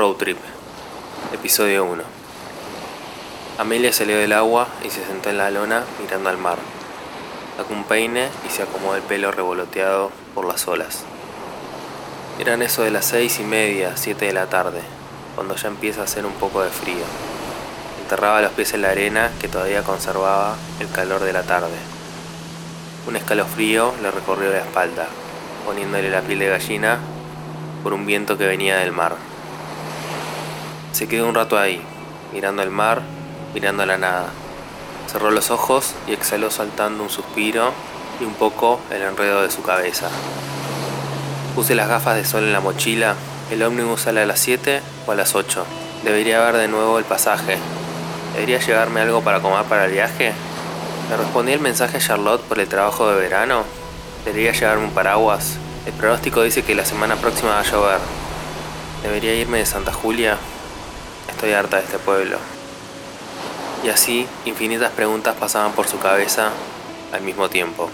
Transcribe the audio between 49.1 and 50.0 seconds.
para comer para el